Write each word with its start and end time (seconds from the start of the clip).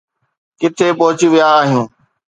ڪٿي 0.59 0.87
پهچي 0.99 1.27
ويا 1.33 1.47
آهيو؟ 1.59 1.81